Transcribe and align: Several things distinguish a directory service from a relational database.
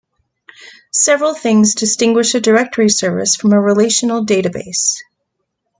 Several 0.93 1.35
things 1.35 1.75
distinguish 1.75 2.33
a 2.33 2.39
directory 2.41 2.89
service 2.89 3.35
from 3.35 3.53
a 3.53 3.61
relational 3.61 4.25
database. 4.25 4.93